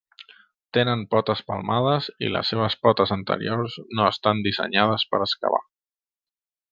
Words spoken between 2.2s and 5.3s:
i les seves potes anteriors no estan dissenyades per